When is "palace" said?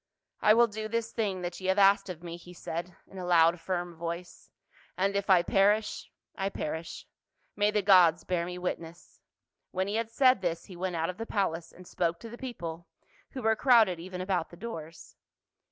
11.27-11.71